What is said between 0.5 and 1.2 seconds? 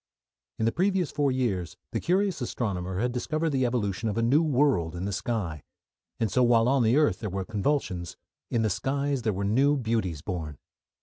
In the previous